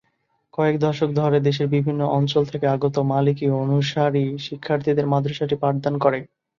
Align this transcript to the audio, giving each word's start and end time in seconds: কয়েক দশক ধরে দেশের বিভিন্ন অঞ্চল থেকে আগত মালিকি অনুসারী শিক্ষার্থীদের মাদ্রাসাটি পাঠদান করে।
কয়েক 0.53 0.75
দশক 0.81 1.09
ধরে 1.19 1.37
দেশের 1.41 1.67
বিভিন্ন 1.75 2.01
অঞ্চল 2.17 2.43
থেকে 2.51 2.65
আগত 2.67 2.95
মালিকি 3.11 3.45
অনুসারী 3.61 4.25
শিক্ষার্থীদের 4.45 5.05
মাদ্রাসাটি 5.07 5.55
পাঠদান 5.63 5.95
করে। 6.03 6.19